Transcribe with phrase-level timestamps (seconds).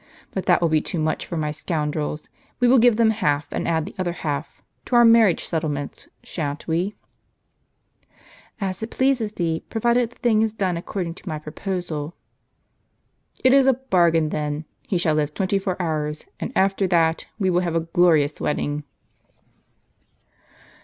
[0.31, 2.27] But that will be too much for my scoundrels.
[2.59, 6.67] We will give them half, and add the other half— to our marriage settlements, shan't
[6.67, 6.95] we?""
[8.59, 12.13] As it pleases thee, provided the thing is done according to my iDroposal.""
[13.45, 14.65] It is a bargain, then.
[14.87, 18.83] He shall live twenty four hours; and after that, we will have a glorious wedding."